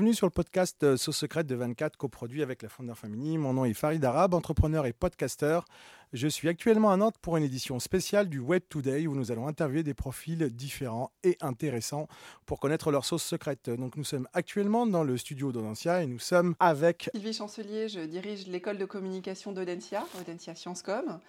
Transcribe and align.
Bienvenue 0.00 0.14
sur 0.14 0.26
le 0.26 0.30
podcast 0.30 0.82
euh, 0.82 0.96
Sauce 0.96 1.18
secrète 1.18 1.46
de 1.46 1.54
24, 1.54 1.98
coproduit 1.98 2.42
avec 2.42 2.62
la 2.62 2.70
Fondeur 2.70 2.96
Family. 2.96 3.36
Mon 3.36 3.52
nom 3.52 3.66
est 3.66 3.74
Farid 3.74 4.02
Arabe, 4.02 4.32
entrepreneur 4.32 4.86
et 4.86 4.94
podcasteur. 4.94 5.66
Je 6.12 6.26
suis 6.26 6.48
actuellement 6.48 6.90
à 6.90 6.96
Nantes 6.96 7.14
pour 7.22 7.36
une 7.36 7.44
édition 7.44 7.78
spéciale 7.78 8.28
du 8.28 8.40
Web 8.40 8.62
Today 8.68 9.06
où 9.06 9.14
nous 9.14 9.30
allons 9.30 9.46
interviewer 9.46 9.84
des 9.84 9.94
profils 9.94 10.50
différents 10.50 11.12
et 11.22 11.36
intéressants 11.40 12.08
pour 12.46 12.58
connaître 12.58 12.90
leur 12.90 13.04
sauce 13.04 13.22
secrète. 13.22 13.70
Donc 13.70 13.96
nous 13.96 14.02
sommes 14.02 14.26
actuellement 14.32 14.88
dans 14.88 15.04
le 15.04 15.16
studio 15.16 15.52
d'Audencia 15.52 16.02
et 16.02 16.08
nous 16.08 16.18
sommes 16.18 16.56
avec 16.58 17.10
Sylvie 17.14 17.32
Chancelier, 17.32 17.88
je 17.88 18.00
dirige 18.00 18.48
l'école 18.48 18.76
de 18.76 18.86
communication 18.86 19.52
d'Audencia, 19.52 20.04
Audencia 20.20 20.56
Sciencescom, 20.56 21.20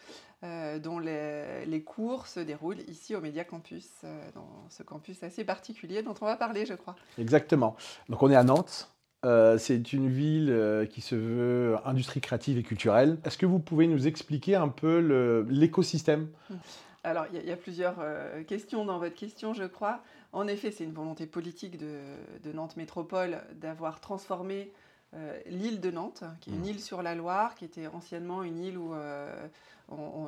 euh, 0.43 0.79
dont 0.79 0.97
les, 0.97 1.83
cours 1.85 2.25
se 2.25 2.39
déroulent 2.39 2.81
ici 2.87 3.15
au 3.15 3.21
Média 3.21 3.43
Campus, 3.43 3.87
euh, 4.03 4.31
dans 4.33 4.65
ce 4.69 4.81
campus 4.81 5.21
assez 5.21 5.43
particulier 5.43 6.01
dont 6.01 6.15
on 6.21 6.25
va 6.25 6.37
parler, 6.37 6.65
je 6.65 6.73
crois. 6.73 6.95
Exactement. 7.19 7.75
Donc 8.09 8.23
on 8.23 8.31
est 8.31 8.35
à 8.35 8.43
Nantes, 8.43 8.91
euh, 9.23 9.57
c'est 9.59 9.93
une 9.93 10.09
ville 10.09 10.49
euh, 10.49 10.85
qui 10.85 11.01
se 11.01 11.15
veut 11.15 11.75
industrie 11.85 12.21
créative 12.21 12.57
et 12.57 12.63
culturelle. 12.63 13.17
Est-ce 13.23 13.37
que 13.37 13.45
vous 13.45 13.59
pouvez 13.59 13.87
nous 13.87 14.07
expliquer 14.07 14.55
un 14.55 14.69
peu 14.69 15.45
l'écosystème? 15.47 16.27
Alors, 17.03 17.25
il 17.33 17.43
y, 17.43 17.51
a 17.51 17.57
plusieurs 17.57 17.95
euh, 17.99 18.43
questions 18.43 18.85
dans 18.85 18.99
votre 18.99 19.15
question, 19.15 19.53
je 19.53 19.63
crois. 19.63 20.01
En 20.33 20.47
effet, 20.47 20.71
c'est 20.71 20.83
une 20.83 20.93
volonté 20.93 21.25
politique 21.25 21.77
de, 21.77 21.99
de 22.43 22.51
Nantes 22.51 22.77
Métropole 22.77 23.39
d'avoir 23.59 23.99
transformé 23.99 24.71
l'île 25.45 25.81
de 25.81 25.91
Nantes, 25.91 26.23
qui 26.39 26.51
est 26.51 26.53
une 26.53 26.61
mmh. 26.61 26.65
île 26.65 26.79
sur 26.79 27.01
la 27.01 27.15
Loire, 27.15 27.55
qui 27.55 27.65
était 27.65 27.87
anciennement 27.87 28.43
une 28.43 28.59
île 28.59 28.77
où 28.77 28.93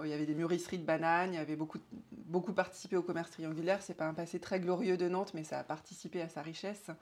il 0.03 0.09
y 0.09 0.14
avait 0.14 0.25
des 0.25 0.36
mûrisseries 0.36 0.78
de 0.78 0.86
bananes, 0.86 1.34
il 1.34 1.36
y 1.36 1.40
avait 1.40 1.56
beaucoup, 1.56 1.80
beaucoup 2.12 2.53
participé 2.53 2.98
au 2.98 3.02
commerce 3.02 3.31
triangulaire. 3.31 3.81
C'est 3.81 3.94
pas 3.94 4.08
un 4.08 4.14
passé 4.14 4.40
très 4.40 4.59
glorieux 4.59 4.98
de 4.98 5.08
Nantes, 5.08 5.31
mais 5.34 5.44
ça 5.44 5.59
a 5.59 5.64
participé 5.64 6.22
à 6.22 6.30
sa 6.30 6.42
richesse. 6.42 6.88
Mmh. 6.88 6.94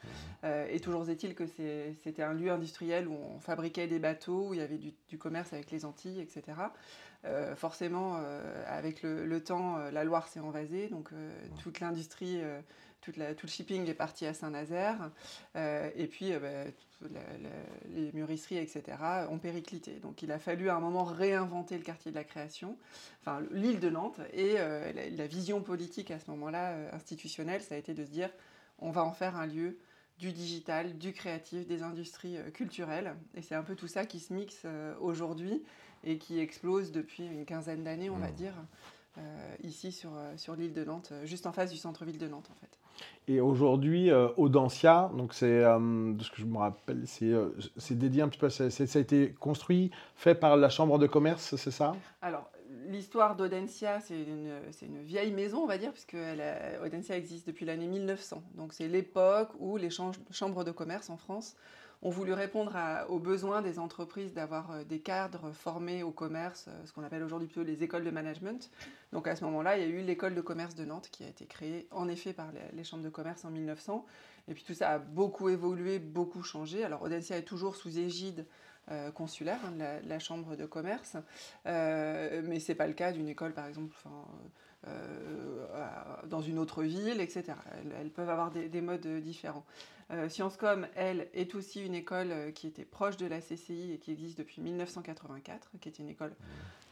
Euh, 0.44 0.68
et 0.70 0.80
toujours 0.80 1.10
est-il 1.10 1.34
que 1.34 1.46
c'était 1.48 2.24
un 2.24 2.34
lieu 2.34 2.52
industriel 2.52 3.08
où 3.08 3.14
on 3.14 3.40
fabriquait 3.40 3.88
des 3.88 4.00
bateaux, 4.00 4.50
où 4.50 4.54
il 4.54 4.60
y 4.60 4.64
avait 4.64 4.78
du, 4.78 5.18
commerce 5.18 5.54
avec 5.54 5.72
les 5.72 5.86
Antilles, 5.86 6.20
etc. 6.20 6.44
Euh, 7.26 7.56
forcément, 7.56 8.18
euh, 8.18 8.64
avec 8.68 9.04
le, 9.04 9.44
temps, 9.44 9.78
la 9.78 10.04
Loire 10.04 10.28
s'est 10.28 10.40
envasée, 10.40 10.88
donc 10.88 11.12
mmh. 11.12 11.16
Toute 13.02 13.16
tout 13.16 13.48
le 13.48 13.52
shipping 13.52 13.90
est 13.90 13.94
parti 13.94 14.26
à 14.26 14.34
Saint-Nazaire. 14.34 15.12
et 15.56 16.08
puis, 16.08 16.34
bah, 17.10 17.20
les 17.90 18.12
mûrisseries, 18.14 18.58
etc., 18.58 18.98
ont 19.30 19.40
périclité. 19.40 20.00
Donc 20.00 20.22
il 20.22 20.32
a 20.32 20.40
fallu 20.40 20.70
à 20.70 20.76
un 20.76 20.80
moment 20.80 21.04
réinventer 21.04 21.78
le 21.78 21.84
quartier 21.84 22.12
de 22.12 22.16
la 22.16 22.24
création, 22.24 22.78
enfin 23.22 23.42
l'île 23.52 23.80
de 23.80 23.90
Nantes, 23.90 24.20
et 24.34 24.56
euh, 24.58 24.92
la, 25.16 25.28
vision 25.28 25.62
politique 25.62 26.12
à 26.12 26.20
ce 26.20 26.30
moment-là, 26.32 26.72
euh, 26.72 26.90
institutionnelle, 26.94 27.62
ça 27.62 27.76
a 27.76 27.78
été 27.78 27.94
de 27.94 28.06
se 28.06 28.12
dire, 28.12 28.30
on 28.80 28.92
va 28.92 29.04
en 29.04 29.12
faire 29.12 29.36
un 29.36 29.48
lieu 29.48 29.80
du 30.20 30.32
digital, 30.32 30.98
du 30.98 31.14
créatif, 31.14 31.66
des 31.68 31.82
industries 31.82 32.38
euh, 32.38 32.52
culturelles. 32.52 33.16
Et 33.36 33.42
c'est 33.42 33.56
un 33.56 33.64
peu 33.64 33.76
tout 33.76 33.88
ça 33.88 34.06
qui 34.06 34.20
se 34.20 34.34
mixe 34.34 34.66
aujourd'hui 35.00 35.64
et 36.04 36.18
qui 36.18 36.40
explose 36.40 36.92
depuis 36.92 37.26
une 37.26 37.46
quinzaine 37.46 37.84
d'années, 37.84 38.10
on 38.10 38.18
va 38.18 38.30
mmh. 38.30 38.36
dire, 38.36 38.54
ici 39.64 39.92
sur, 39.92 40.12
sur 40.38 40.56
l'île 40.56 40.74
de 40.74 40.84
Nantes, 40.84 41.14
juste 41.26 41.46
en 41.46 41.52
face 41.52 41.70
du 41.70 41.78
centre-ville 41.78 42.18
de 42.18 42.28
Nantes 42.28 42.50
en 42.50 42.56
fait. 42.56 42.80
Et 43.28 43.40
aujourd'hui, 43.40 44.12
euh, 44.12 44.28
Audencia, 44.38 45.12
donc 45.16 45.34
c'est, 45.34 45.64
euh, 45.64 46.14
de 46.14 46.24
ce 46.24 46.32
que 46.32 46.38
je 46.38 46.46
me 46.46 46.58
rappelle, 46.58 47.04
c'est, 47.06 47.26
euh, 47.26 47.50
dédié 47.92 48.22
un 48.22 48.28
petit 48.28 48.40
peu, 48.40 48.50
ça 48.50 48.66
a 48.66 49.00
été 49.00 49.34
construit, 49.40 49.92
fait 50.16 50.36
par 50.36 50.58
la 50.58 50.70
Chambre 50.70 51.00
de 51.00 51.08
commerce, 51.08 51.56
c'est 51.56 51.72
ça? 51.72 51.94
Alors, 52.22 52.50
l'histoire 52.90 53.36
d'Audencia, 53.36 54.00
c'est 54.00 54.20
une, 54.20 54.52
c'est 54.72 54.86
une, 54.86 55.02
vieille 55.02 55.34
maison, 55.34 55.60
on 55.60 55.68
va 55.68 55.78
dire, 55.78 55.92
puisque 55.92 56.18
Audencia 56.84 57.16
existe 57.16 57.48
depuis 57.48 57.66
l'année 57.66 57.88
1900. 57.88 58.42
Donc 58.56 58.74
c'est 58.74 58.88
l'époque 58.88 59.50
où 59.60 59.78
les 59.78 59.90
chambres 59.90 60.64
de 60.64 60.72
commerce 60.72 61.10
en 61.10 61.18
France 61.18 61.56
ont 62.02 62.10
voulu 62.10 62.34
répondre 62.34 62.76
aux 63.10 63.20
besoins 63.20 63.62
des 63.62 63.78
entreprises 63.78 64.34
d'avoir 64.34 64.72
euh, 64.72 64.84
des 64.84 65.00
cadres 65.00 65.52
formés 65.52 66.04
au 66.04 66.12
commerce, 66.12 66.66
euh, 66.68 66.86
ce 66.86 66.94
qu'on 66.94 67.04
appelle 67.04 67.24
aujourd'hui 67.24 67.48
plutôt 67.48 67.64
les 67.64 67.84
écoles 67.84 68.04
de 68.04 68.10
management. 68.10 68.72
Donc 69.14 69.28
à 69.28 69.36
ce 69.36 69.44
moment-là, 69.46 69.78
il 69.78 69.82
y 69.82 69.86
a 69.86 69.88
eu 69.88 70.02
l'école 70.02 70.34
de 70.34 70.42
commerce 70.42 70.76
de 70.76 70.86
Nantes 70.86 71.10
qui 71.12 71.24
a 71.24 71.28
été 71.28 71.46
créée 71.46 71.88
en 71.92 72.08
effet 72.08 72.34
par 72.34 72.48
les, 72.74 72.84
chambres 72.84 73.04
de 73.04 73.10
commerce 73.10 73.46
en 73.46 73.52
1900. 73.52 74.06
Et 74.48 74.54
puis 74.54 74.64
tout 74.64 74.74
ça 74.74 74.90
a 74.90 74.98
beaucoup 74.98 75.50
évolué, 75.50 76.00
beaucoup 76.00 76.42
changé. 76.42 76.84
Alors 76.84 77.04
Audencia 77.04 77.38
est 77.38 77.44
toujours 77.44 77.76
sous 77.76 78.00
égide 78.00 78.48
euh, 78.90 79.12
consulaire 79.12 79.60
hein, 79.64 80.00
la, 80.04 80.20
chambre 80.20 80.56
de 80.56 80.66
commerce, 80.66 81.18
mais 81.66 82.60
ce 82.60 82.72
n'est 82.72 82.76
pas 82.76 82.88
le 82.88 82.94
cas 82.94 83.12
d'une 83.12 83.28
école 83.28 83.54
par 83.54 83.68
exemple. 83.68 83.96
Dans 86.28 86.42
une 86.42 86.60
autre 86.60 86.84
ville, 86.84 87.22
etc. 87.22 87.54
Elles, 88.00 88.10
peuvent 88.10 88.30
avoir 88.30 88.52
des 88.52 88.82
modes 88.82 89.08
différents. 89.22 89.66
Euh, 90.12 90.28
Sciencescom, 90.28 90.88
elle, 90.96 91.30
est 91.34 91.56
aussi 91.56 91.86
une 91.86 91.96
école 91.96 92.32
euh, 92.32 92.52
qui 92.52 92.68
était 92.68 92.84
proche 92.84 93.16
de 93.16 93.26
la 93.26 93.40
CCI 93.40 93.94
et 93.94 93.98
qui 93.98 94.12
existe 94.12 94.38
depuis 94.38 94.62
1984, 94.62 95.70
qui 95.80 95.88
est 95.88 96.00
une 96.00 96.10
école 96.10 96.36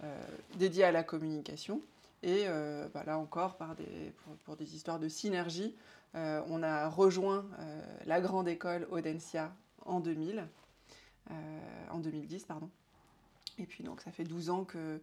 euh, 0.03 0.21
dédiée 0.57 0.85
à 0.85 0.91
la 0.91 1.03
communication. 1.03 1.81
Et 2.21 2.47
bah, 2.93 3.03
là 3.05 3.17
encore, 3.17 3.55
par 3.55 3.75
des, 3.75 4.13
pour, 4.43 4.57
des 4.57 4.75
histoires 4.75 4.99
de 4.99 5.07
synergie, 5.07 5.73
on 6.13 6.63
a 6.63 6.89
rejoint 6.89 7.45
la 8.05 8.19
grande 8.19 8.49
école 8.49 8.85
Audencia 8.91 9.53
en 9.85 10.01
2000, 10.01 10.45
en 11.89 11.99
2010, 11.99 12.43
pardon. 12.43 12.69
Et 13.59 13.65
puis 13.65 13.83
donc 13.83 14.01
ça 14.01 14.11
fait 14.11 14.23
12 14.23 14.49
ans 14.49 14.63
que 14.63 14.99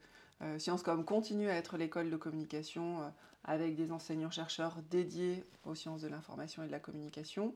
Sciencescom 0.59 1.05
continue 1.05 1.49
à 1.49 1.55
être 1.55 1.79
l'école 1.79 2.11
de 2.11 2.17
communication 2.17 3.01
avec 3.47 3.77
des 3.77 3.93
enseignants-chercheurs 3.93 4.77
dédiés 4.91 5.45
aux 5.65 5.75
sciences 5.75 6.03
de 6.03 6.09
l'information 6.09 6.63
et 6.65 6.67
de 6.67 6.73
la 6.73 6.81
communication, 6.81 7.55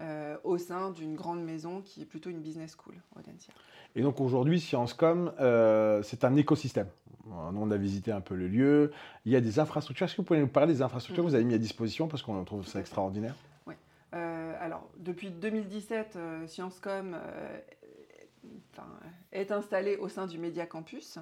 euh, 0.00 0.36
au 0.44 0.58
sein 0.58 0.90
d'une 0.90 1.14
grande 1.14 1.42
maison 1.42 1.80
qui 1.80 2.02
est 2.02 2.04
plutôt 2.04 2.30
une 2.30 2.40
business 2.40 2.76
school, 2.76 2.94
Audencia. 3.16 3.54
Et 3.94 4.02
donc 4.02 4.20
aujourd'hui, 4.20 4.60
Sciencescom, 4.60 5.32
euh, 5.40 6.02
c'est 6.02 6.24
un 6.24 6.36
écosystème. 6.36 6.88
Nous, 7.26 7.60
on 7.60 7.70
a 7.70 7.76
visité 7.76 8.10
un 8.10 8.20
peu 8.20 8.34
le 8.34 8.48
lieu. 8.48 8.90
Il 9.26 9.32
y 9.32 9.36
a 9.36 9.40
des 9.40 9.58
infrastructures. 9.58 10.06
Est-ce 10.06 10.14
que 10.14 10.22
vous 10.22 10.26
pouvez 10.26 10.40
nous 10.40 10.48
parler 10.48 10.72
des 10.72 10.82
infrastructures 10.82 11.24
que 11.24 11.28
vous 11.28 11.34
avez 11.34 11.44
mis 11.44 11.54
à 11.54 11.58
disposition? 11.58 12.08
Parce 12.08 12.22
qu'on 12.22 12.42
trouve 12.44 12.66
ça 12.66 12.80
extraordinaire 12.80 13.34
Oui. 13.66 13.74
Euh, 14.14 14.54
alors, 14.60 14.88
depuis 14.98 15.30
2017, 15.30 16.18
Est 19.32 19.50
installé 19.50 19.96
au 19.96 20.08
sein 20.08 20.26
du 20.26 20.38
Média 20.38 20.66
Campus. 20.66 21.18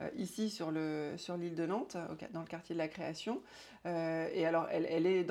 Euh, 0.00 0.08
ici 0.16 0.48
sur 0.50 0.70
l'île 0.70 1.54
de 1.54 1.66
Nantes, 1.66 1.96
dans 2.32 2.40
le 2.40 2.46
quartier 2.46 2.74
de 2.74 2.78
la 2.78 2.88
création. 2.88 3.42
Euh, 3.86 4.28
et 4.32 4.46
alors, 4.46 4.66
elle, 4.70 4.86
elle 4.88 5.06
est, 5.06 5.26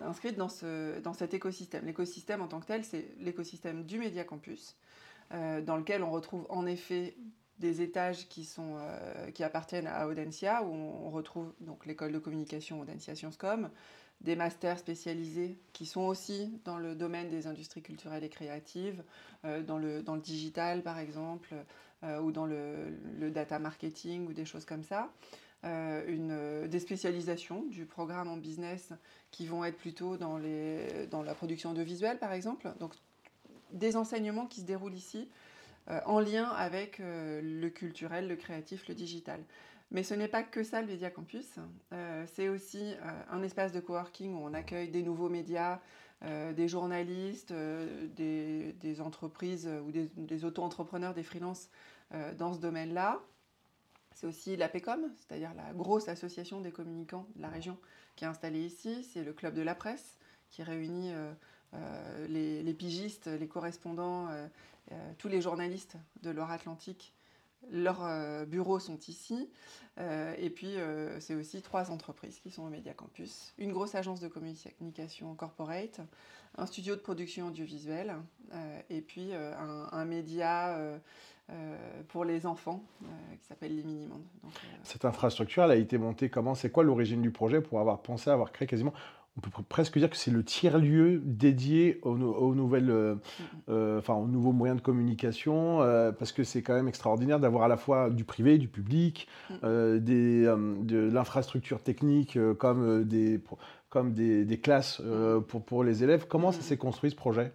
inscrite 0.00 0.36
dans, 0.36 0.48
ce, 0.48 0.98
dans 1.00 1.12
cet 1.12 1.34
écosystème. 1.34 1.84
L'écosystème 1.84 2.40
en 2.40 2.48
tant 2.48 2.60
que 2.60 2.66
tel, 2.66 2.84
c'est 2.84 3.08
l'écosystème 3.18 3.84
du 3.84 3.98
Média 3.98 4.24
Campus, 4.24 4.76
euh, 5.32 5.60
dans 5.60 5.76
lequel 5.76 6.02
on 6.02 6.10
retrouve 6.10 6.46
en 6.48 6.66
effet 6.66 7.16
des 7.58 7.82
étages 7.82 8.28
qui, 8.28 8.44
sont, 8.44 8.76
qui 9.34 9.44
appartiennent 9.44 9.86
à 9.86 10.08
Audencia, 10.08 10.62
où 10.64 10.72
on, 10.72 11.10
retrouve 11.10 11.52
donc 11.60 11.86
l'école 11.86 12.12
de 12.12 12.18
communication 12.18 12.80
Audencia 12.80 13.14
Sciencescom, 13.14 13.70
des 14.20 14.36
masters 14.36 14.78
spécialisés 14.78 15.58
qui 15.72 15.86
sont 15.86 16.02
aussi 16.02 16.60
dans 16.64 16.78
le 16.78 16.94
domaine 16.94 17.30
des 17.30 17.46
industries 17.46 17.82
culturelles 17.82 18.24
et 18.24 18.28
créatives, 18.28 19.04
dans, 19.44 19.78
le, 19.78 20.02
dans 20.02 20.16
le 20.16 20.20
digital 20.20 20.82
par 20.82 20.98
exemple, 20.98 21.54
euh, 22.04 22.20
ou 22.20 22.32
dans 22.32 22.44
le, 22.44 23.30
data 23.30 23.58
marketing 23.58 24.26
ou 24.28 24.34
des 24.34 24.44
choses 24.44 24.66
comme 24.66 24.82
ça. 24.82 25.10
Euh, 25.64 26.04
une, 26.06 26.32
euh, 26.32 26.68
des 26.68 26.78
spécialisations 26.78 27.62
du 27.70 27.86
programme 27.86 28.28
en 28.28 28.36
business 28.36 28.92
qui 29.30 29.46
vont 29.46 29.64
être 29.64 29.78
plutôt 29.78 30.18
dans, 30.18 30.36
les, 30.36 31.06
dans 31.10 31.22
la 31.22 31.34
production 31.34 31.70
audiovisuelle, 31.70 32.18
par 32.18 32.32
exemple. 32.32 32.70
Donc, 32.78 32.92
des 33.72 33.96
enseignements 33.96 34.46
qui 34.46 34.60
se 34.60 34.66
déroulent 34.66 34.94
ici 34.94 35.30
en 35.88 36.20
lien 36.20 36.48
avec 36.48 37.00
le 37.00 37.68
culturel, 37.68 38.28
le 38.28 38.36
créatif, 38.36 38.88
le 38.88 38.94
digital. 38.94 39.40
Mais 39.90 40.02
ce 40.02 40.14
n'est 40.14 40.28
pas 40.28 40.42
que 40.42 40.62
ça 40.62 40.80
le 40.80 40.86
Média 40.86 41.10
Campus, 41.10 41.58
c'est 42.26 42.48
aussi 42.48 42.94
un 43.30 43.42
espace 43.42 43.72
de 43.72 43.80
coworking 43.80 44.34
où 44.34 44.38
on 44.38 44.54
accueille 44.54 44.88
des 44.88 45.02
nouveaux 45.02 45.28
médias, 45.28 45.80
des 46.22 46.68
journalistes, 46.68 47.52
des, 47.52 49.00
entreprises 49.00 49.68
ou 49.86 49.92
des, 49.92 50.10
des 50.16 50.44
auto-entrepreneurs, 50.44 51.12
des 51.12 51.22
freelances 51.22 51.68
euh, 52.12 52.34
dans 52.34 52.52
ce 52.52 52.60
domaine-là. 52.60 53.20
C'est 54.14 54.26
aussi 54.26 54.56
l'APECOM, 54.56 55.10
c'est-à-dire 55.16 55.52
la 55.54 55.72
grosse 55.72 56.08
association 56.08 56.60
des 56.60 56.70
communicants 56.70 57.26
de 57.34 57.42
la 57.42 57.48
région 57.48 57.78
qui 58.14 58.24
est 58.24 58.28
installée 58.28 58.64
ici. 58.64 59.02
C'est 59.02 59.24
le 59.24 59.32
club 59.32 59.54
de 59.54 59.62
la 59.62 59.74
presse 59.74 60.18
qui 60.50 60.62
réunit 60.62 61.12
euh, 61.74 62.26
euh, 62.28 62.62
les, 62.62 62.74
pigistes, 62.74 63.26
les 63.26 63.46
correspondants, 63.46 64.28
tous 65.18 65.28
les 65.28 65.40
journalistes 65.40 65.96
de 66.22 66.30
Loire-Atlantique. 66.30 67.14
Leurs 67.70 68.46
bureaux 68.46 68.78
sont 68.78 68.98
ici. 69.08 69.48
et 69.98 70.50
puis, 70.50 70.74
c'est 71.20 71.34
aussi 71.34 71.62
trois 71.62 71.90
entreprises 71.90 72.38
qui 72.40 72.50
sont 72.50 72.64
au 72.64 72.68
Média 72.68 72.92
Campus. 72.92 73.54
Une 73.58 73.72
grosse 73.72 73.94
agence 73.94 74.20
de 74.20 74.28
communication 74.28 75.34
corporate, 75.34 76.00
un 76.58 76.66
studio 76.66 76.94
de 76.94 77.00
production 77.00 77.46
audiovisuelle, 77.48 78.14
et 78.90 79.00
puis 79.00 79.32
un, 79.32 80.04
média 80.04 80.76
euh, 80.76 80.98
pour 82.08 82.24
les 82.24 82.46
enfants 82.46 82.82
euh, 83.02 83.06
qui 83.40 83.46
s'appelle 83.46 83.74
Les 83.76 83.82
Mini-Mondes. 83.82 84.22
Euh, 84.44 84.48
Cette 84.82 85.04
infrastructure, 85.04 85.64
elle 85.64 85.70
a 85.72 85.76
été 85.76 85.98
montée 85.98 86.30
comment? 86.30 86.54
C'est 86.54 86.70
quoi 86.70 86.84
l'origine 86.84 87.22
du 87.22 87.30
projet 87.30 87.60
pour 87.60 87.80
avoir 87.80 88.00
pensé 88.02 88.30
avoir 88.30 88.52
créé 88.52 88.66
quasiment 88.66 88.92
on 89.36 89.40
peut 89.40 89.50
presque 89.68 89.98
dire 89.98 90.08
que 90.10 90.16
c'est 90.16 90.30
le 90.30 90.44
tiers-lieu 90.44 91.20
dédié 91.24 91.98
aux, 92.02 92.54
nouvelles, 92.54 92.90
euh, 92.90 93.16
euh, 93.68 93.98
enfin, 93.98 94.14
aux 94.14 94.28
nouveaux 94.28 94.52
moyens 94.52 94.78
de 94.80 94.84
communication, 94.84 95.82
euh, 95.82 96.12
parce 96.12 96.30
que 96.30 96.44
c'est 96.44 96.62
quand 96.62 96.74
même 96.74 96.86
extraordinaire 96.86 97.40
d'avoir 97.40 97.64
à 97.64 97.68
la 97.68 97.76
fois 97.76 98.10
du 98.10 98.24
privé, 98.24 98.58
du 98.58 98.68
public, 98.68 99.26
des, 99.62 100.44
de 100.46 101.10
l'infrastructure 101.10 101.82
technique 101.82 102.38
comme 102.58 103.04
des, 103.04 103.40
comme 103.88 104.12
des, 104.12 104.44
des 104.44 104.60
classes 104.60 105.02
pour, 105.48 105.64
pour 105.64 105.82
les 105.82 106.04
élèves. 106.04 106.26
Comment 106.28 106.52
ça 106.52 106.60
s'est 106.60 106.76
construit 106.76 107.10
ce 107.10 107.16
projet? 107.16 107.52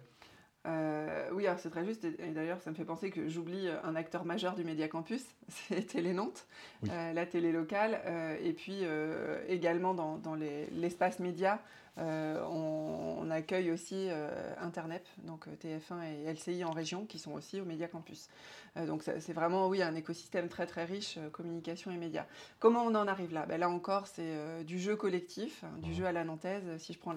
Oui, 0.66 1.46
alors 1.46 1.58
c'est 1.58 1.70
très 1.70 1.84
juste, 1.84 2.04
et, 2.04 2.30
d'ailleurs 2.32 2.60
ça 2.60 2.70
me 2.70 2.76
fait 2.76 2.84
penser 2.84 3.10
que 3.10 3.28
j'oublie 3.28 3.68
un 3.84 3.94
acteur 3.96 4.24
majeur 4.24 4.54
du 4.54 4.64
Média 4.64 4.88
Campus, 4.88 5.24
c'est 5.48 5.86
Télé 5.86 6.12
Nantes, 6.12 6.46
la 6.82 7.26
télé 7.26 7.52
locale, 7.52 8.00
et 8.42 8.52
puis 8.52 8.84
également 9.48 9.94
dans, 9.94 10.18
dans 10.18 10.34
l'espace 10.34 11.18
média, 11.18 11.60
euh, 11.98 12.42
on, 12.46 13.30
accueille 13.30 13.70
aussi 13.70 14.08
euh, 14.08 14.54
Internet, 14.60 15.06
donc 15.24 15.46
euh, 15.46 15.54
TF1 15.54 16.02
et 16.04 16.32
LCI 16.32 16.64
en 16.64 16.72
région, 16.72 17.04
qui 17.04 17.18
sont 17.18 17.32
aussi 17.32 17.60
au 17.60 17.64
Média 17.64 17.86
Campus. 17.86 18.28
Donc 18.76 19.02
c'est 19.02 19.32
vraiment, 19.32 19.68
oui, 19.68 19.82
un 19.82 19.94
écosystème 19.94 20.48
très 20.48 20.66
très 20.66 20.84
riche, 20.84 21.18
communication 21.32 21.90
et 21.90 21.96
médias. 21.96 22.26
Comment 22.58 22.82
on 22.82 22.94
en 22.94 23.06
arrive 23.08 23.32
là? 23.32 23.46
Ben, 23.46 23.58
Là 23.58 23.68
encore, 23.68 24.06
c'est 24.06 24.64
du 24.64 24.78
jeu 24.78 24.96
collectif, 24.96 25.64
hein, 25.64 25.70
du 25.78 25.92
jeu 25.92 26.06
à 26.06 26.12
la 26.12 26.24
nantaise, 26.24 26.64
si 26.78 26.92
je 26.92 26.98
prends 26.98 27.14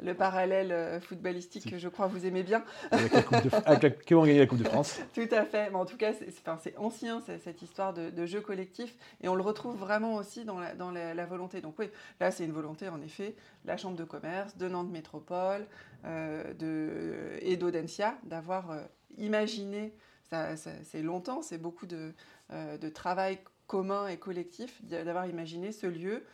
le 0.00 0.14
parallèle 0.14 1.00
footballistique 1.00 1.70
que 1.70 1.78
je 1.78 1.88
crois 1.88 2.06
vous 2.06 2.26
aimez 2.26 2.42
bien. 2.42 2.64
Avec 2.90 3.12
la 3.12 3.22
coupe 3.22 3.42
de, 3.44 3.50
avec 3.64 3.82
la, 4.10 4.46
Coupe 4.46 4.58
de 4.58 4.64
France. 4.64 5.00
Tout 5.14 5.28
à 5.30 5.44
fait. 5.44 5.70
Mais 5.70 5.76
en 5.76 5.84
tout 5.84 5.96
cas, 5.96 6.12
c'est 6.12 6.76
ancien, 6.78 7.20
cette 7.20 7.62
histoire 7.62 7.92
de, 7.92 8.26
jeu 8.26 8.40
collectif, 8.40 8.96
et 9.22 9.28
on 9.28 9.34
le 9.34 9.42
retrouve 9.42 9.76
vraiment 9.76 10.16
aussi 10.16 10.44
dans 10.44 10.58
la, 10.58 10.74
dans 10.74 10.90
la 10.90 11.26
volonté. 11.26 11.60
Donc 11.60 11.78
oui, 11.78 11.90
là 12.20 12.30
c'est 12.30 12.44
une 12.44 12.52
volonté, 12.52 12.88
en 12.88 13.00
effet, 13.00 13.34
la 13.64 13.76
Chambre 13.76 13.96
de 13.96 14.04
commerce, 14.04 14.56
de 14.56 14.68
Nantes 14.68 14.90
Métropole 14.90 15.66
euh, 16.04 16.54
de, 16.54 17.38
et 17.40 17.56
d'Audencia, 17.56 18.16
d'avoir 18.24 18.70
euh, 18.70 18.82
imaginé, 19.16 19.92
ça, 20.30 20.56
c'est 20.56 21.02
longtemps, 21.02 21.42
c'est 21.42 21.58
beaucoup 21.58 21.86
de, 21.86 22.12
euh, 22.50 22.78
de, 22.78 22.88
travail 22.88 23.38
commun 23.66 24.08
et 24.08 24.16
collectif, 24.16 24.82
d'avoir 24.84 25.26
imaginé 25.26 25.72
ce 25.72 25.86
lieu 25.86 26.24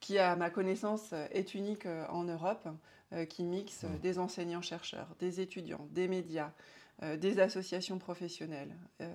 qui, 0.00 0.18
à 0.18 0.36
ma 0.36 0.50
connaissance, 0.50 1.12
est 1.32 1.54
unique 1.54 1.86
en 2.08 2.24
Europe, 2.24 2.68
qui 3.28 3.42
mixe 3.42 3.82
mmh. 3.82 3.98
des 4.00 4.18
enseignants-chercheurs, 4.18 5.08
des 5.18 5.40
étudiants, 5.40 5.86
des 5.90 6.08
médias, 6.08 6.52
euh, 7.04 7.16
des 7.16 7.38
associations 7.38 7.98
professionnelles. 7.98 8.74
Euh, 9.00 9.06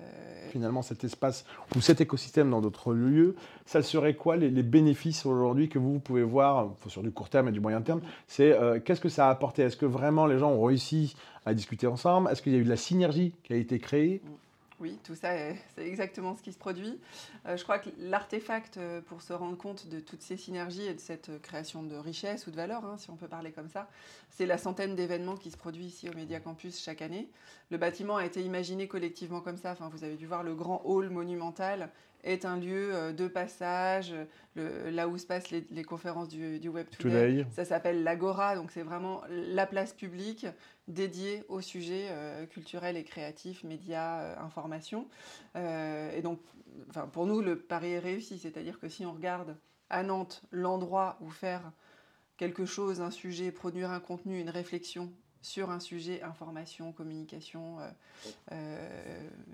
Finalement, 0.50 0.80
cet 0.80 1.04
espace 1.04 1.44
ou 1.76 1.82
cet 1.82 2.00
écosystème 2.00 2.48
dans 2.48 2.62
d'autres 2.62 2.94
lieux, 2.94 3.36
ça 3.66 3.82
serait 3.82 4.14
quoi 4.14 4.36
les, 4.36 4.50
bénéfices 4.62 5.26
aujourd'hui 5.26 5.68
que 5.68 5.78
vous 5.78 5.98
pouvez 5.98 6.22
voir 6.22 6.72
sur 6.86 7.02
du 7.02 7.10
court 7.10 7.28
terme 7.28 7.48
et 7.48 7.52
du 7.52 7.60
moyen 7.60 7.82
terme 7.82 8.00
C'est 8.26 8.52
euh, 8.52 8.80
qu'est-ce 8.82 9.02
que 9.02 9.10
ça 9.10 9.28
a 9.28 9.30
apporté? 9.30 9.60
Est-ce 9.60 9.76
que 9.76 9.84
vraiment 9.84 10.24
les 10.24 10.38
gens 10.38 10.50
ont 10.50 10.62
réussi 10.62 11.14
à 11.44 11.52
discuter 11.52 11.86
ensemble? 11.86 12.30
Est-ce 12.30 12.40
qu'il 12.40 12.52
y 12.52 12.56
a 12.56 12.58
eu 12.58 12.64
de 12.64 12.70
la 12.70 12.78
synergie 12.78 13.34
qui 13.42 13.52
a 13.52 13.56
été 13.56 13.78
créée? 13.78 14.22
Mm. 14.24 14.28
Oui, 14.80 14.98
tout 15.04 15.14
ça, 15.14 15.30
c'est 15.74 15.86
exactement 15.86 16.34
ce 16.36 16.42
qui 16.42 16.52
se 16.52 16.58
produit. 16.58 16.98
Euh, 17.46 17.56
je 17.56 17.62
crois 17.62 17.78
que 17.78 17.90
l'artefact 17.98 18.76
euh, 18.76 19.00
pour 19.00 19.22
se 19.22 19.32
rendre 19.32 19.56
compte 19.56 19.88
de 19.88 20.00
toutes 20.00 20.22
ces 20.22 20.36
synergies 20.36 20.86
et 20.86 20.94
de 20.94 21.00
cette 21.00 21.28
euh, 21.28 21.38
création 21.38 21.82
de 21.82 21.96
richesse 21.96 22.46
ou 22.46 22.50
de 22.50 22.56
valeur, 22.56 22.84
hein, 22.84 22.96
si 22.98 23.10
on 23.10 23.16
peut 23.16 23.28
parler 23.28 23.52
comme 23.52 23.68
ça, 23.68 23.88
c'est 24.30 24.46
la 24.46 24.58
centaine 24.58 24.96
d'événements 24.96 25.36
qui 25.36 25.50
se 25.50 25.56
produisent 25.56 25.94
ici 25.94 26.08
au 26.08 26.14
Média 26.14 26.40
Campus 26.40 26.82
chaque 26.82 27.02
année. 27.02 27.28
Le 27.70 27.78
bâtiment 27.78 28.16
a 28.16 28.24
été 28.24 28.42
imaginé 28.42 28.88
collectivement 28.88 29.40
comme 29.40 29.56
ça. 29.56 29.72
Enfin, 29.72 29.88
vous 29.92 30.02
avez 30.02 30.16
dû 30.16 30.26
voir 30.26 30.42
le 30.42 30.54
grand 30.54 30.82
hall 30.84 31.08
monumental 31.08 31.90
est 32.24 32.44
un 32.44 32.56
lieu 32.56 33.12
de 33.12 33.28
passage, 33.28 34.14
là 34.56 35.08
où 35.08 35.16
se 35.18 35.26
passent 35.26 35.50
les, 35.50 35.84
conférences 35.84 36.28
du, 36.28 36.68
Web 36.68 36.88
Today. 36.98 37.46
Ça 37.52 37.64
s'appelle 37.64 38.02
l'Agora, 38.02 38.56
donc 38.56 38.70
c'est 38.70 38.82
vraiment 38.82 39.22
la 39.28 39.66
place 39.66 39.92
publique 39.92 40.46
dédiée 40.88 41.44
au 41.48 41.60
sujet 41.60 42.08
euh, 42.10 42.46
culturel 42.46 42.96
et 42.96 43.04
créatif, 43.04 43.64
médias, 43.64 44.20
euh, 44.20 44.38
information. 44.38 45.08
Euh, 45.56 46.14
et 46.14 46.22
donc, 46.22 46.40
enfin, 46.90 47.06
pour 47.06 47.26
nous, 47.26 47.40
le 47.40 47.58
pari 47.58 47.92
est 47.92 47.98
réussi, 47.98 48.38
c'est-à-dire 48.38 48.78
que 48.78 48.88
si 48.88 49.06
on 49.06 49.12
regarde 49.12 49.56
à 49.90 50.02
Nantes 50.02 50.42
l'endroit 50.50 51.16
où 51.20 51.30
faire 51.30 51.72
quelque 52.36 52.66
chose, 52.66 53.00
un 53.00 53.10
sujet, 53.10 53.52
produire 53.52 53.90
un 53.90 54.00
contenu, 54.00 54.40
une 54.40 54.50
réflexion 54.50 55.12
sur 55.44 55.70
un 55.70 55.78
sujet, 55.78 56.22
information, 56.22 56.92
communication, 56.92 57.76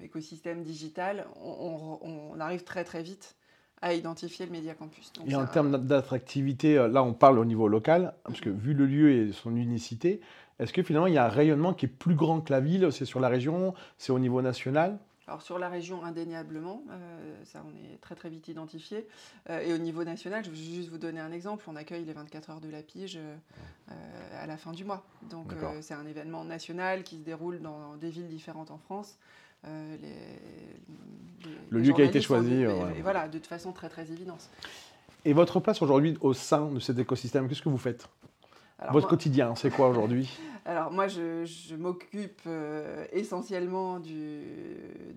écosystème 0.02 0.62
digital, 0.62 1.26
on, 1.42 1.98
on, 2.02 2.40
arrive 2.40 2.62
très 2.62 2.84
très 2.84 3.02
vite 3.02 3.36
à 3.82 3.94
identifier 3.94 4.46
le 4.46 4.52
Média 4.52 4.74
Campus. 4.74 5.12
et 5.26 5.34
en 5.34 5.46
termes 5.46 5.86
d'attractivité, 5.86 6.76
euh, 6.76 6.88
là 6.88 7.02
on 7.02 7.14
parle 7.14 7.38
au 7.38 7.44
niveau 7.44 7.68
local, 7.68 8.14
parce 8.24 8.40
que 8.40 8.50
vu 8.50 8.74
le 8.74 8.86
lieu 8.86 9.10
et 9.10 9.32
son 9.32 9.56
unicité, 9.56 10.20
est-ce 10.58 10.72
que 10.72 10.82
finalement 10.82 11.06
il 11.06 11.14
y 11.14 11.18
a 11.18 11.24
un 11.24 11.30
rayonnement 11.30 11.72
qui 11.72 11.86
est 11.86 11.88
plus 11.88 12.14
grand 12.14 12.40
que 12.40 12.52
la 12.52 12.60
ville? 12.60 12.92
C'est 12.92 13.06
sur 13.06 13.20
la 13.20 13.28
région? 13.28 13.74
C'est 13.96 14.12
au 14.12 14.18
niveau 14.18 14.42
national? 14.42 14.98
Alors 15.30 15.42
sur 15.42 15.58
la 15.58 15.68
région, 15.68 16.04
indéniablement, 16.04 16.82
euh, 16.90 17.44
ça 17.44 17.62
on 17.64 17.70
est 17.70 18.00
très 18.00 18.16
très 18.16 18.28
vite 18.28 18.48
identifié. 18.48 19.06
Euh, 19.48 19.60
et 19.60 19.72
au 19.72 19.78
niveau 19.78 20.04
national, 20.04 20.44
je 20.44 20.50
vais 20.50 20.56
juste 20.56 20.90
vous 20.90 20.98
donner 20.98 21.20
un 21.20 21.32
exemple. 21.32 21.64
On 21.68 21.76
accueille 21.76 22.04
les 22.04 22.12
24 22.12 22.50
heures 22.50 22.60
de 22.60 22.68
la 22.68 22.82
pige 22.82 23.18
à 24.32 24.46
la 24.46 24.56
fin 24.56 24.72
du 24.72 24.84
mois. 24.84 25.04
Donc 25.30 25.52
c'est 25.80 25.94
un 25.94 26.06
événement 26.06 26.44
national 26.44 27.04
qui 27.04 27.18
se 27.18 27.22
déroule 27.22 27.60
dans 27.60 27.96
des 27.96 28.10
villes 28.10 28.28
différentes 28.28 28.70
en 28.70 28.78
France. 28.78 29.18
Euh, 29.66 29.96
le 31.70 31.80
lieu 31.80 31.92
qui 31.92 32.02
a 32.02 32.04
été 32.04 32.20
choisi. 32.20 32.52
Et, 32.52 33.02
voilà, 33.02 33.28
de 33.28 33.38
toute 33.38 33.46
façon 33.46 33.72
très 33.72 33.88
très 33.88 34.10
évidente. 34.10 34.48
Et 35.24 35.32
votre 35.32 35.60
place 35.60 35.82
aujourd'hui 35.82 36.16
au 36.20 36.32
sein 36.32 36.66
de 36.66 36.80
cet 36.80 36.98
écosystème, 36.98 37.48
qu'est-ce 37.48 37.62
que 37.62 37.68
vous 37.68 37.78
faites? 37.78 38.08
Votre 38.90 39.08
quotidien, 39.08 39.54
c'est 39.54 39.70
quoi 39.70 39.88
aujourd'hui? 39.88 40.30
Alors 40.64 40.90
moi, 40.90 41.08
je, 41.08 41.74
m'occupe 41.74 42.40
euh, 42.46 43.06
essentiellement 43.12 43.98
du, 43.98 44.42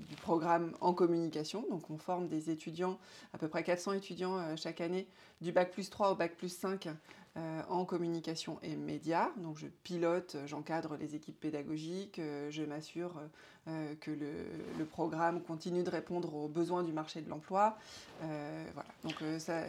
du, 0.08 0.16
programme 0.22 0.72
en 0.82 0.94
communication. 0.94 1.66
Donc 1.70 1.90
on 1.90 1.98
forme 1.98 2.28
des 2.28 2.50
étudiants, 2.50 2.98
à 3.34 3.38
peu 3.38 3.48
près 3.48 3.64
400 3.64 3.94
étudiants 3.94 4.38
euh, 4.38 4.56
chaque 4.56 4.82
année, 4.82 5.08
du 5.42 5.52
bac 5.52 5.72
plus 5.72 5.90
3 5.90 6.12
au 6.12 6.16
bac 6.16 6.36
plus 6.36 6.50
5 6.50 6.88
euh, 7.36 7.62
en 7.68 7.84
communication 7.84 8.60
et 8.62 8.76
médias. 8.76 9.30
Donc 9.38 9.58
je 9.58 9.66
pilote, 9.84 10.38
j'encadre 10.46 10.98
les 11.00 11.16
équipes 11.16 11.40
pédagogiques, 11.40 12.20
euh, 12.20 12.52
je 12.52 12.62
m'assure 12.62 13.20
euh, 13.68 13.96
que 14.02 14.12
le, 14.12 14.86
programme 14.86 15.42
continue 15.42 15.82
de 15.82 15.90
répondre 15.90 16.36
aux 16.36 16.48
besoins 16.48 16.84
du 16.84 16.92
marché 16.92 17.22
de 17.22 17.30
l'emploi. 17.32 17.76
voilà. 18.20 18.88
Donc, 19.04 19.16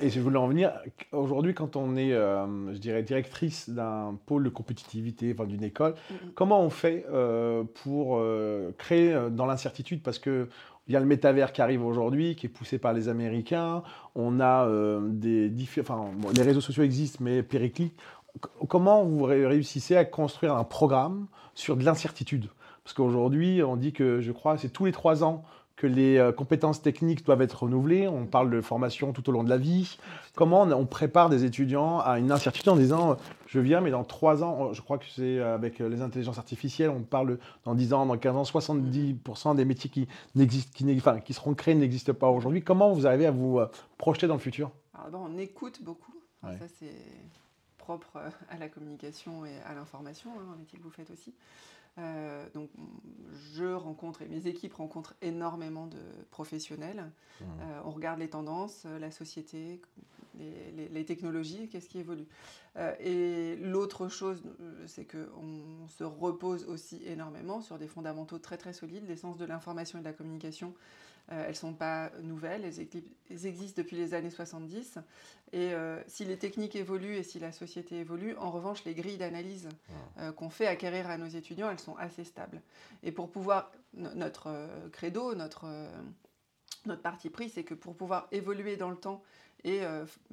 Et 0.03 0.11
je 0.11 0.21
voulais 0.21 0.37
en 0.37 0.47
venir, 0.47 0.75
aujourd'hui 1.13 1.55
quand 1.55 1.77
on 1.77 1.97
est, 1.97 2.11
je 2.11 2.77
dirais, 2.77 3.03
directrice 3.03 3.71
d'un 3.71 4.19
pôle 4.27 4.45
de 4.45 4.51
compétitivité, 4.51 5.33
enfin 5.33 5.47
d'une 5.47 5.65
école, 5.65 5.95
comment 6.35 6.61
on 6.61 6.69
fait 6.69 7.07
pour 7.83 8.23
créer 8.77 9.31
dans 9.31 9.47
l'incertitude? 9.47 10.03
Parce 10.03 10.19
que 10.19 10.49
il 10.87 10.93
y 10.93 10.97
a 10.97 11.01
le 11.01 11.07
métavers 11.07 11.53
qui 11.53 11.63
arrive 11.63 11.85
aujourd'hui, 11.85 12.37
qui 12.37 12.47
est 12.47 12.51
poussé 12.51 12.79
par 12.79 12.93
les 12.93 13.09
Américains. 13.09 13.83
On 14.15 14.41
a 14.41 14.67
euh, 14.67 15.01
des 15.03 15.51
enfin, 15.81 16.11
les 16.37 16.43
réseaux 16.43 16.61
sociaux 16.61 16.83
existent, 16.83 17.19
mais 17.23 17.43
périclites. 17.43 17.99
Comment 18.69 19.05
vous 19.05 19.23
réussissez 19.23 19.97
à 19.97 20.05
construire 20.05 20.57
un 20.57 20.65
programme 20.65 21.27
sur 21.55 21.77
de 21.77 21.85
l'incertitude? 21.85 22.49
Parce 22.83 22.95
qu'aujourd'hui, 22.95 23.63
on 23.63 23.77
dit 23.77 23.93
que, 23.93 24.21
je 24.21 24.33
crois, 24.33 24.59
c'est 24.59 24.69
tous 24.69 24.85
les 24.85 24.93
trois 24.93 25.25
ans 25.25 25.45
que 25.77 25.87
les 25.87 26.19
euh, 26.19 26.33
compétences 26.33 26.83
techniques 26.83 27.25
doivent 27.25 27.43
être 27.43 27.65
renouvelées. 27.65 28.07
On 28.09 28.27
parle 28.27 28.51
de 28.51 28.61
formation 28.61 29.13
tout 29.13 29.29
au 29.29 29.33
long 29.33 29.43
de 29.45 29.51
la 29.51 29.57
vie. 29.57 29.99
Comment 30.37 30.63
on 30.63 30.87
prépare 30.87 31.31
des 31.31 31.45
étudiants 31.45 32.01
à 32.01 32.19
une 32.19 32.33
incertitude 32.33 32.69
en 32.69 32.77
disant 32.77 33.17
je 33.47 33.61
viens, 33.61 33.81
mais 33.81 33.91
dans 33.91 34.05
trois 34.05 34.43
ans, 34.43 34.73
je 34.73 34.81
crois 34.83 34.99
que 34.99 35.05
c'est 35.15 35.41
avec 35.41 35.79
les 35.79 36.03
intelligences 36.03 36.39
artificielles, 36.39 36.91
on 36.91 37.03
parle 37.03 37.39
dans 37.65 37.75
10 37.75 37.93
ans, 37.93 38.07
dans 38.07 38.17
15 38.17 38.37
ans, 38.37 38.43
70% 38.43 39.55
des 39.55 39.65
métiers 39.65 39.91
qui, 39.91 40.09
qui, 40.75 40.97
enfin, 40.97 41.21
qui 41.21 41.35
seront 41.35 41.55
créés 41.55 41.75
n'existent 41.75 42.15
pas 42.15 42.29
aujourd'hui. 42.29 42.63
Comment 42.63 42.93
vous 42.93 43.07
arrivez 43.07 43.27
à 43.27 43.31
vous 43.31 43.59
euh, 43.59 43.67
projeter 43.99 44.27
dans 44.27 44.35
le 44.35 44.41
futur? 44.41 44.71
Alors, 45.07 45.29
On 45.29 45.39
écoute 45.39 45.81
beaucoup. 45.83 46.15
Ça, 46.43 46.67
c'est 46.79 46.93
propre 47.85 48.17
euh, 48.17 48.31
à 48.49 48.57
la 48.57 48.69
communication 48.69 49.45
et 49.45 49.59
à 49.67 49.75
l'information, 49.75 50.31
hein, 50.31 50.57
métier 50.59 50.79
que 50.79 50.85
vous 50.85 50.91
faites 50.91 51.11
aussi. 51.11 51.35
Euh, 51.99 52.49
donc, 52.55 52.71
je 53.55 53.73
rencontre 53.73 54.23
et 54.23 54.27
mes 54.27 54.49
équipes 54.49 54.75
rencontrent 54.75 55.15
énormément 55.21 55.87
de 55.87 56.01
professionnels. 56.31 57.05
Mmh. 57.41 57.45
Euh, 57.45 57.81
on 57.85 57.91
regarde 57.91 58.19
les 58.19 58.31
tendances, 58.31 58.85
la 58.85 59.11
société, 59.11 59.81
les, 60.39 61.05
technologies, 61.05 61.69
qu'est-ce 61.69 61.89
qui 61.89 61.99
évolue. 61.99 62.27
et 62.99 63.55
l'autre 63.57 64.09
chose, 64.09 64.43
c'est 64.87 65.05
qu'on 65.05 65.87
se 65.87 66.03
repose 66.03 66.65
aussi 66.65 67.01
énormément 67.07 67.61
sur 67.61 67.79
des 67.79 67.87
fondamentaux 67.87 68.39
très 68.39 68.57
très 68.57 68.73
solides, 68.73 69.07
l'essence 69.07 69.37
de 69.37 69.45
l'information 69.45 69.99
et 69.99 70.03
de 70.03 70.07
la 70.07 70.13
communication 70.13 70.75
elles 71.29 71.49
ne 71.49 71.53
sont 71.53 71.73
pas 71.73 72.11
nouvelles, 72.23 72.65
elles, 72.65 73.47
existent 73.47 73.81
depuis 73.81 73.97
les 73.97 74.15
années 74.15 74.31
70. 74.31 74.99
Et 75.53 75.73
euh, 75.73 76.03
si 76.07 76.25
les 76.25 76.37
techniques 76.37 76.77
évoluent 76.77 77.17
et 77.17 77.23
si 77.23 77.39
la 77.39 77.53
société 77.53 78.01
évolue, 78.01 78.37
en 78.37 78.51
revanche, 78.51 78.85
les 78.85 78.95
grilles 78.95 79.17
d'analyse 79.17 79.69
euh, 80.19 80.33
qu'on 80.33 80.51
fait 80.51 80.67
acquérir 80.67 81.09
à 81.09 81.17
nos 81.17 81.27
étudiants, 81.29 81.71
elles 81.71 81.81
sont 81.81 81.97
assez 81.97 82.25
stables. 82.25 82.61
Et 83.03 83.13
pour 83.13 83.31
pouvoir, 83.31 83.73
notre 83.95 84.69
credo, 84.93 85.35
notre, 85.35 85.67
notre 86.85 87.03
parti 87.03 87.31
pris, 87.31 87.49
c'est 87.49 87.65
que 87.65 87.75
pour 87.75 87.97
pouvoir 87.97 88.29
évoluer 88.33 88.77
dans 88.77 88.91
le 88.91 88.97
temps 88.97 89.23
et 89.63 89.81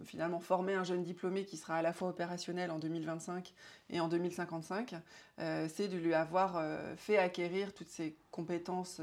finalement 0.03 0.41
former 0.41 0.73
un 0.73 0.83
jeune 0.83 1.03
diplômé 1.03 1.45
qui 1.45 1.55
sera 1.55 1.75
à 1.75 1.81
la 1.81 1.93
fois 1.93 2.09
opérationnel 2.09 2.69
en 2.69 2.79
2025 2.79 3.53
et 3.89 4.01
en 4.01 4.09
2055, 4.09 4.95
c'est 5.37 5.87
de 5.87 5.97
lui 5.97 6.13
avoir 6.13 6.61
fait 6.97 7.17
acquérir 7.17 7.73
toutes 7.73 7.87
ces 7.87 8.17
compétences 8.31 8.99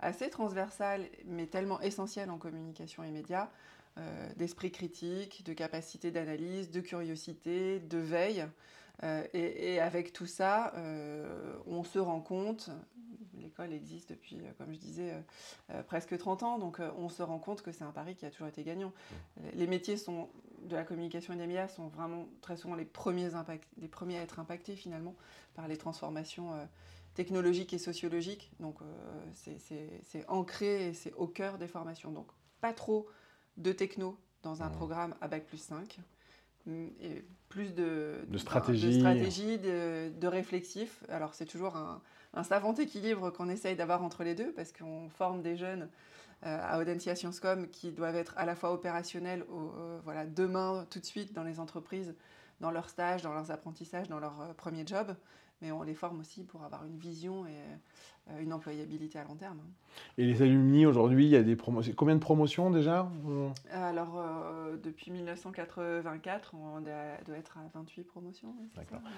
assez 0.00 0.30
transversales 0.30 1.06
mais 1.26 1.46
tellement 1.46 1.80
essentielles 1.80 2.30
en 2.30 2.38
communication 2.38 3.02
et 3.02 3.10
médias, 3.10 3.48
d'esprit 4.36 4.70
critique, 4.70 5.44
de 5.44 5.52
capacité 5.52 6.12
d'analyse, 6.12 6.70
de 6.70 6.80
curiosité, 6.80 7.80
de 7.80 7.98
veille. 7.98 8.46
et, 9.34 9.80
avec 9.80 10.12
tout 10.12 10.26
ça, 10.26 10.72
on 11.66 11.82
se 11.82 11.98
rend 11.98 12.20
compte, 12.20 12.70
l'école 13.40 13.72
existe 13.72 14.10
depuis, 14.10 14.36
euh, 14.36 14.52
comme 14.58 14.72
je 14.72 14.78
disais, 14.78 15.12
euh, 15.12 15.20
euh, 15.70 15.82
presque 15.82 16.16
30 16.16 16.42
ans. 16.42 16.58
Donc 16.58 16.80
on 16.96 17.08
se 17.08 17.22
rend 17.22 17.38
compte 17.38 17.62
que 17.62 17.72
c'est 17.72 17.84
un 17.84 17.92
pari 17.92 18.14
qui 18.14 18.26
a 18.26 18.30
toujours 18.30 18.48
été 18.48 18.62
gagnant. 18.62 18.92
Les 19.54 19.66
métiers 19.66 19.96
sont, 19.96 20.28
de 20.64 20.76
la 20.76 20.84
communication 20.84 21.34
et 21.34 21.36
des 21.36 21.46
médias 21.46 21.68
sont 21.68 21.88
vraiment 21.88 22.28
très 22.40 22.56
souvent 22.56 22.74
les 22.74 22.84
premiers, 22.84 23.30
les 23.78 23.88
premiers 23.88 24.18
à 24.18 24.22
être 24.22 24.38
impactés 24.38 24.76
finalement 24.76 25.14
par 25.54 25.68
les 25.68 25.76
transformations 25.76 26.50
technologiques 27.14 27.72
et 27.72 27.78
sociologiques. 27.78 28.50
Donc 28.60 28.78
c'est 29.34 30.28
ancré 30.28 30.88
et 30.88 30.94
c'est 30.94 31.12
au 31.14 31.26
cœur 31.26 31.58
des 31.58 31.68
formations. 31.68 32.12
Donc 32.12 32.28
pas 32.60 32.72
trop 32.72 33.08
de 33.56 33.72
techno 33.72 34.18
dans 34.42 34.62
un 34.62 34.68
programme 34.68 35.14
à 35.20 35.28
Bac 35.28 35.46
plus 35.46 35.58
5 35.58 35.98
et 37.00 37.24
plus 37.48 37.74
de, 37.74 38.24
de 38.28 38.38
stratégie, 38.38 38.88
de, 38.88 38.98
stratégie, 38.98 39.58
de, 39.58 40.10
de 40.10 40.26
réflexif. 40.26 41.02
Alors 41.08 41.34
c'est 41.34 41.46
toujours 41.46 41.76
un, 41.76 42.02
un 42.34 42.42
savant 42.42 42.74
équilibre 42.74 43.30
qu'on 43.30 43.48
essaye 43.48 43.76
d'avoir 43.76 44.02
entre 44.02 44.22
les 44.22 44.34
deux, 44.34 44.52
parce 44.52 44.72
qu'on 44.72 45.08
forme 45.08 45.42
des 45.42 45.56
jeunes 45.56 45.82
euh, 45.82 46.27
à 46.42 46.78
Audencia 46.78 47.14
Sciencescom 47.14 47.68
qui 47.68 47.92
doivent 47.92 48.16
être 48.16 48.34
à 48.36 48.44
la 48.44 48.54
fois 48.54 48.72
opérationnels 48.72 49.44
euh, 49.50 49.98
voilà, 50.04 50.24
demain, 50.24 50.86
tout 50.90 51.00
de 51.00 51.04
suite, 51.04 51.32
dans 51.32 51.42
les 51.42 51.58
entreprises, 51.58 52.14
dans 52.60 52.70
leurs 52.70 52.88
stages, 52.88 53.22
dans 53.22 53.32
leurs 53.32 53.50
apprentissages, 53.50 54.08
dans 54.08 54.18
leur 54.18 54.40
euh, 54.40 54.52
premier 54.56 54.86
job, 54.86 55.14
mais 55.62 55.72
on 55.72 55.82
les 55.82 55.94
forme 55.94 56.20
aussi 56.20 56.44
pour 56.44 56.62
avoir 56.62 56.84
une 56.84 56.96
vision 56.96 57.46
et 57.46 57.50
euh, 58.30 58.40
une 58.40 58.52
employabilité 58.52 59.18
à 59.18 59.24
long 59.24 59.34
terme. 59.34 59.58
Et 60.16 60.24
les 60.24 60.42
alumni 60.42 60.86
aujourd'hui, 60.86 61.26
il 61.26 61.30
y 61.30 61.36
a 61.36 61.42
des 61.42 61.56
promotions. 61.56 61.92
Combien 61.96 62.14
de 62.14 62.20
promotions 62.20 62.70
déjà 62.70 63.10
Alors, 63.72 64.16
euh, 64.18 64.76
depuis 64.82 65.10
1984, 65.10 66.54
on 66.54 66.80
doit 66.80 67.36
être 67.36 67.58
à 67.58 67.62
28 67.76 68.04
promotions. 68.04 68.54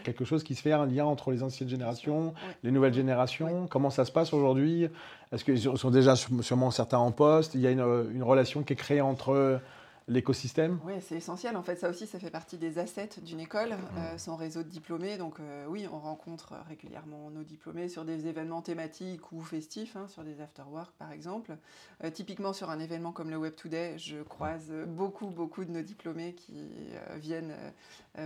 Quelque 0.04 0.24
chose 0.24 0.42
qui 0.42 0.54
se 0.54 0.62
fait 0.62 0.72
un 0.72 0.86
lien 0.86 1.04
entre 1.04 1.30
les 1.30 1.42
anciennes 1.42 1.68
générations, 1.68 2.32
les 2.62 2.70
nouvelles 2.70 2.94
générations. 2.94 3.66
Comment 3.66 3.90
ça 3.90 4.04
se 4.04 4.12
passe 4.12 4.32
aujourd'hui? 4.32 4.88
Est-ce 5.32 5.44
qu'ils 5.44 5.60
sont 5.60 5.90
déjà 5.90 6.16
sûrement 6.16 6.70
certains 6.70 6.98
en 6.98 7.12
poste? 7.12 7.54
Il 7.54 7.60
y 7.60 7.66
a 7.66 7.70
une, 7.70 8.10
une 8.14 8.22
relation 8.22 8.62
qui 8.62 8.72
est 8.72 8.76
créée 8.76 9.02
entre 9.02 9.60
l'écosystème 10.10 10.80
Oui, 10.84 10.94
c'est 11.00 11.16
essentiel. 11.16 11.56
En 11.56 11.62
fait, 11.62 11.76
ça 11.76 11.88
aussi, 11.88 12.06
ça 12.06 12.18
fait 12.18 12.30
partie 12.30 12.58
des 12.58 12.78
assets 12.78 13.20
d'une 13.22 13.38
école, 13.38 13.70
mmh. 13.70 13.98
euh, 13.98 14.18
son 14.18 14.34
réseau 14.34 14.64
de 14.64 14.68
diplômés. 14.68 15.16
Donc 15.16 15.38
euh, 15.38 15.66
oui, 15.68 15.86
on 15.90 16.00
rencontre 16.00 16.54
régulièrement 16.68 17.30
nos 17.30 17.44
diplômés 17.44 17.88
sur 17.88 18.04
des 18.04 18.26
événements 18.26 18.60
thématiques 18.60 19.30
ou 19.30 19.40
festifs, 19.40 19.94
hein, 19.94 20.08
sur 20.08 20.24
des 20.24 20.40
after-work 20.40 20.92
par 20.98 21.12
exemple. 21.12 21.56
Euh, 22.02 22.10
typiquement 22.10 22.52
sur 22.52 22.70
un 22.70 22.80
événement 22.80 23.12
comme 23.12 23.30
le 23.30 23.36
Web 23.36 23.54
Today, 23.54 23.98
je 23.98 24.22
croise 24.22 24.72
beaucoup, 24.88 25.28
beaucoup 25.28 25.64
de 25.64 25.70
nos 25.70 25.82
diplômés 25.82 26.34
qui 26.34 26.70
viennent 27.16 27.54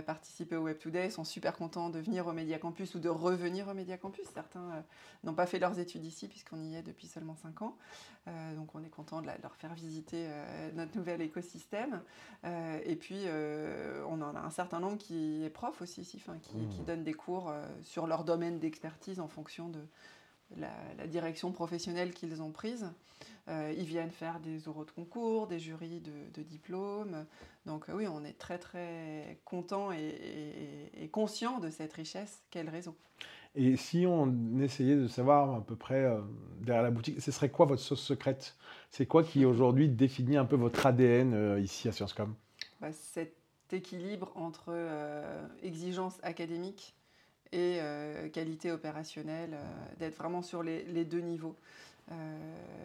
participer 0.05 0.55
au 0.55 0.63
Web 0.63 0.79
Today, 0.79 1.09
sont 1.09 1.23
super 1.23 1.55
contents 1.55 1.89
de 1.89 1.99
venir 1.99 2.25
au 2.25 2.33
Media 2.33 2.57
Campus 2.57 2.95
ou 2.95 2.99
de 2.99 3.09
revenir 3.09 3.67
au 3.67 3.73
Media 3.73 3.97
Campus. 3.97 4.25
Certains 4.33 4.83
n'ont 5.23 5.35
pas 5.35 5.45
fait 5.45 5.59
leurs 5.59 5.77
études 5.77 6.03
ici 6.03 6.27
puisqu'on 6.27 6.63
y 6.63 6.75
est 6.75 6.81
depuis 6.81 7.07
seulement 7.07 7.35
5 7.35 7.61
ans. 7.61 7.77
donc 8.55 8.73
on 8.73 8.83
est 8.83 8.89
content 8.89 9.21
de 9.21 9.27
leur 9.27 9.55
faire 9.55 9.73
visiter 9.73 10.27
notre 10.73 10.97
nouvel 10.97 11.21
écosystème 11.21 11.74
euh, 12.45 12.79
et 12.85 12.95
puis, 12.95 13.23
euh, 13.25 14.03
on 14.07 14.21
en 14.21 14.35
a 14.35 14.39
un 14.39 14.49
certain 14.49 14.79
nombre 14.79 14.97
qui 14.97 15.43
est 15.43 15.49
prof 15.49 15.81
aussi 15.81 16.01
ici, 16.01 16.21
qui, 16.41 16.57
mmh. 16.57 16.69
qui 16.69 16.81
donnent 16.81 17.03
des 17.03 17.13
cours 17.13 17.49
euh, 17.49 17.65
sur 17.83 18.07
leur 18.07 18.23
domaine 18.23 18.59
d'expertise 18.59 19.19
en 19.19 19.27
fonction 19.27 19.69
de 19.69 19.79
la, 20.57 21.07
direction 21.07 21.51
professionnelle 21.51 22.13
qu'ils 22.13 22.41
ont 22.41 22.51
prise. 22.51 22.87
ils 23.47 23.85
viennent 23.85 24.11
faire 24.11 24.39
des 24.39 24.67
oraux 24.67 24.85
de 24.85 24.91
concours, 24.91 25.47
des 25.47 25.59
jurys 25.59 26.01
de, 26.01 26.41
diplômes. 26.43 27.25
Donc 27.65 27.85
oui, 27.91 28.07
on 28.07 28.23
est 28.23 28.37
très 28.37 28.59
très 28.59 29.39
content 29.43 29.91
et, 29.91 30.91
et 30.93 31.07
conscient 31.09 31.59
de 31.59 31.71
cette 31.71 31.93
richesse 31.93 32.43
qu'est 32.51 32.63
le 32.63 32.69
réseau. 32.69 32.95
Et 33.55 33.77
si 33.77 34.05
on 34.05 34.59
essayait 34.59 34.95
de 34.95 35.07
savoir 35.07 35.55
à 35.55 35.61
peu 35.61 35.75
près 35.75 36.03
euh, 36.03 36.19
derrière 36.59 36.83
la 36.83 36.91
boutique, 36.91 37.21
ce 37.21 37.31
serait 37.31 37.49
quoi 37.49 37.65
votre 37.65 37.81
sauce 37.81 38.01
secrète? 38.01 38.55
C'est 38.89 39.05
quoi 39.05 39.23
qui 39.23 39.45
aujourd'hui 39.45 39.87
définit 39.87 40.35
un 40.35 40.45
peu 40.45 40.57
votre 40.57 40.85
ADN 40.85 41.33
euh, 41.33 41.59
ici 41.59 41.87
à 41.87 41.93
Sciencescom 41.93 42.35
bah, 42.81 42.91
Cet 42.91 43.33
équilibre 43.71 44.33
entre 44.35 44.65
euh, 44.69 45.47
exigence 45.63 46.17
académique 46.21 46.95
et 47.51 47.79
qualité 48.33 48.69
opérationnelle, 48.73 49.57
d'être 49.97 50.17
vraiment 50.17 50.41
sur 50.41 50.61
les, 50.61 50.83
les 50.85 51.05
deux 51.05 51.21
niveaux. 51.21 51.55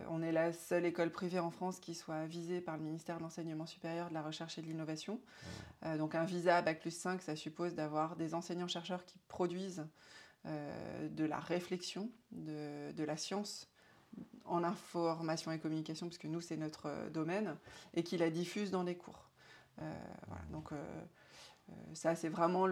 on 0.09 0.23
est 0.23 0.31
la 0.31 0.53
seule 0.53 0.87
école 0.87 1.11
privée 1.11 1.41
en 1.41 1.51
France 1.51 1.81
qui 1.81 1.93
soit 1.93 2.27
visée 2.27 2.61
par 2.61 2.77
le 2.77 2.85
ministère 2.85 3.17
de 3.17 3.23
l'Enseignement 3.23 3.67
supérieur, 3.67 4.11
de 4.11 4.15
la 4.15 4.23
Recherche 4.23 4.59
et 4.59 4.63
de 4.63 4.67
l'Innovation. 4.69 5.19
donc 5.99 6.15
un 6.15 6.23
visa 6.23 6.59
à 6.59 6.63
Bac 6.63 6.79
plus 6.79 6.95
5, 6.95 7.21
ça 7.21 7.35
suppose 7.35 7.75
d'avoir 7.75 8.15
des 8.15 8.33
enseignants-chercheurs 8.33 9.05
qui 9.07 9.19
produisent 9.27 9.81
euh, 9.81 9.85
de 10.45 11.25
la 11.25 11.39
réflexion, 11.39 12.11
de, 12.33 13.05
la 13.05 13.17
science 13.17 13.69
en 14.45 14.65
information 14.65 15.53
et 15.53 15.59
communication, 15.59 16.07
parce 16.07 16.19
que 16.19 16.27
nous, 16.27 16.41
c'est 16.41 16.57
notre 16.57 16.87
euh, 16.87 17.11
domaine, 17.11 17.57
et 17.95 18.03
qui 18.03 18.17
la 18.17 18.31
diffuse 18.31 18.71
dans 18.71 18.83
les 18.83 18.97
cours. 18.97 19.31
Euh, 19.81 19.93
donc, 20.51 20.71
ça, 21.95 22.17
c'est 22.17 22.29
vraiment 22.29 22.67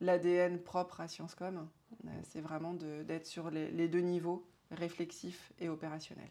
l'ADN 0.00 0.58
propre 0.58 1.00
à 1.00 1.08
Sciencescom. 1.08 1.66
c'est 2.24 2.42
vraiment 2.42 2.74
d'être 2.74 3.26
sur 3.26 3.50
les, 3.50 3.88
deux 3.88 4.00
niveaux, 4.00 4.46
réflexif 4.70 5.52
et 5.58 5.70
opérationnel. 5.70 6.28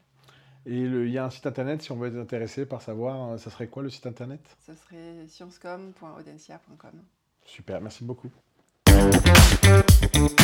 Et 0.65 0.81
il 0.81 1.09
y 1.09 1.17
a 1.17 1.25
un 1.25 1.29
site 1.31 1.47
internet, 1.47 1.81
si 1.81 1.91
on 1.91 1.97
veut 1.97 2.09
être 2.09 2.21
intéressé 2.21 2.67
par 2.67 2.81
savoir, 2.83 3.39
ça 3.39 3.50
serait 3.50 3.67
quoi 3.67 3.81
le 3.81 3.89
site 3.89 4.05
internet? 4.05 4.55
Ce 4.59 4.75
serait 4.75 5.27
sciencescom.audencia.com. 5.27 7.03
Super, 7.45 7.81
merci 7.81 8.03
beaucoup. 8.03 8.29
Thank 10.12 10.43